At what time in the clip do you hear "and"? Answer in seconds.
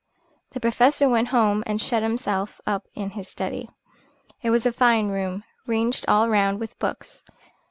1.67-1.79